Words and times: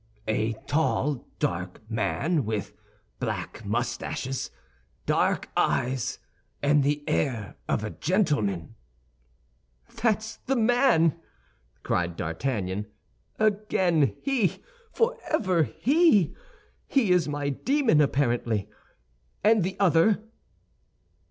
"A 0.27 0.53
tall, 0.65 1.27
dark 1.37 1.79
man, 1.87 2.43
with 2.43 2.73
black 3.19 3.63
mustaches, 3.63 4.49
dark 5.05 5.49
eyes, 5.55 6.17
and 6.59 6.81
the 6.83 7.03
air 7.07 7.55
of 7.69 7.83
a 7.83 7.91
gentleman." 7.91 8.73
"That's 10.01 10.37
the 10.37 10.55
man!" 10.55 11.19
cried 11.83 12.15
D'Artagnan, 12.15 12.87
"again 13.37 14.15
he, 14.23 14.63
forever 14.91 15.61
he! 15.65 16.35
He 16.87 17.11
is 17.11 17.27
my 17.29 17.49
demon, 17.49 18.01
apparently. 18.01 18.67
And 19.43 19.61
the 19.61 19.79
other?" 19.79 20.23